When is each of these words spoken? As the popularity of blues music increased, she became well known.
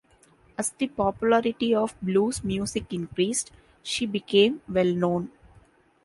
As 0.57 0.71
the 0.71 0.87
popularity 0.87 1.75
of 1.75 1.93
blues 2.01 2.43
music 2.43 2.91
increased, 2.91 3.51
she 3.83 4.07
became 4.07 4.63
well 4.67 4.91
known. 4.91 5.31